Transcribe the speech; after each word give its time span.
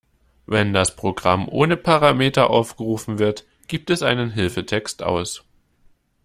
Wenn 0.47 0.73
das 0.73 0.95
Programm 0.95 1.47
ohne 1.47 1.77
Parameter 1.77 2.49
aufgerufen 2.49 3.19
wird, 3.19 3.45
gibt 3.67 3.91
es 3.91 4.01
einen 4.01 4.31
Hilfetext 4.31 5.03
aus. 5.03 5.43